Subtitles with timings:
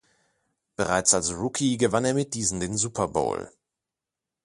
[0.77, 3.51] Bereits als Rookie gewann er mit diesen den Super Bowl.